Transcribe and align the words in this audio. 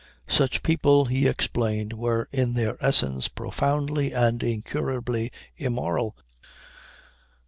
Such 0.27 0.63
people, 0.63 1.05
he 1.05 1.27
explained, 1.27 1.93
were 1.93 2.27
in 2.31 2.55
their 2.55 2.75
essence 2.83 3.27
profoundly 3.27 4.13
and 4.13 4.41
incurably 4.41 5.31
immoral. 5.57 6.15